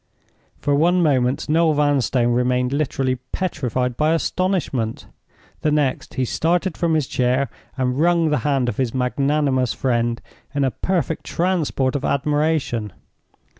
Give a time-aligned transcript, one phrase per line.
[0.61, 5.05] For one moment Noel Vanstone remained literally petrified by astonishment.
[5.61, 10.19] The next, he started from his chair and wrung the hand of his magnanimous friend
[10.55, 12.93] in a perfect transport of admiration.